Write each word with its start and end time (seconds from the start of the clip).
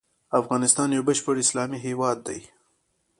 افغانستان 0.39 0.89
يو 0.97 1.03
بشپړ 1.09 1.35
اسلامي 1.43 1.79
هيواد 1.85 2.17
دی. 2.27 2.39